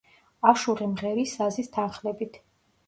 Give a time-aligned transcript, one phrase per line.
[0.51, 2.43] აშუღი მღერის საზის თანხლებით.